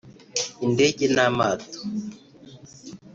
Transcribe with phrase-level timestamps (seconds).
[0.65, 1.79] indege n’amato